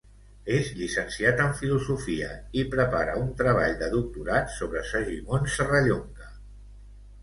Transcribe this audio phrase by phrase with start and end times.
[0.53, 6.37] És llicenciat en filosofia i prepara un treball de doctorat sobre Segimon Serrallonga.